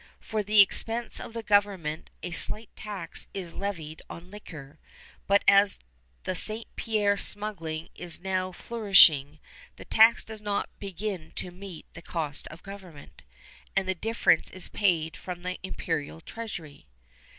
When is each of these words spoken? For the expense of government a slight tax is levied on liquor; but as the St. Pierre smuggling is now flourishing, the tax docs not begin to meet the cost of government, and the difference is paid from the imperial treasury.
For 0.19 0.41
the 0.41 0.61
expense 0.61 1.19
of 1.19 1.37
government 1.45 2.09
a 2.23 2.31
slight 2.31 2.75
tax 2.75 3.27
is 3.35 3.53
levied 3.53 4.01
on 4.09 4.31
liquor; 4.31 4.79
but 5.27 5.43
as 5.47 5.77
the 6.23 6.33
St. 6.33 6.65
Pierre 6.75 7.17
smuggling 7.17 7.89
is 7.93 8.19
now 8.19 8.51
flourishing, 8.51 9.37
the 9.75 9.85
tax 9.85 10.25
docs 10.25 10.41
not 10.41 10.69
begin 10.79 11.29
to 11.35 11.51
meet 11.51 11.85
the 11.93 12.01
cost 12.01 12.47
of 12.47 12.63
government, 12.63 13.21
and 13.75 13.87
the 13.87 13.93
difference 13.93 14.49
is 14.49 14.69
paid 14.69 15.15
from 15.15 15.43
the 15.43 15.59
imperial 15.61 16.19
treasury. 16.19 16.87